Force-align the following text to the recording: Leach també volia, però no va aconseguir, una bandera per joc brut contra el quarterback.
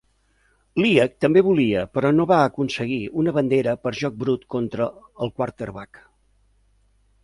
Leach 0.83 1.13
també 1.25 1.43
volia, 1.47 1.83
però 1.99 2.11
no 2.17 2.27
va 2.33 2.41
aconseguir, 2.47 2.99
una 3.25 3.37
bandera 3.39 3.77
per 3.85 3.95
joc 4.03 4.19
brut 4.25 4.51
contra 4.57 4.93
el 5.27 5.37
quarterback. 5.39 6.07